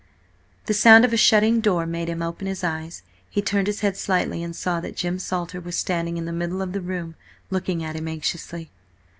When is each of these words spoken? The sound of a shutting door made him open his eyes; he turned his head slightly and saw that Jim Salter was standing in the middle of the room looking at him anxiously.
The 0.65 0.73
sound 0.73 1.05
of 1.05 1.13
a 1.13 1.15
shutting 1.15 1.59
door 1.61 1.85
made 1.85 2.07
him 2.09 2.23
open 2.23 2.47
his 2.47 2.63
eyes; 2.63 3.03
he 3.29 3.39
turned 3.39 3.67
his 3.67 3.81
head 3.81 3.95
slightly 3.95 4.41
and 4.41 4.55
saw 4.55 4.79
that 4.79 4.95
Jim 4.95 5.19
Salter 5.19 5.61
was 5.61 5.77
standing 5.77 6.17
in 6.17 6.25
the 6.25 6.31
middle 6.33 6.63
of 6.63 6.73
the 6.73 6.81
room 6.81 7.13
looking 7.51 7.83
at 7.83 7.95
him 7.95 8.07
anxiously. 8.07 8.71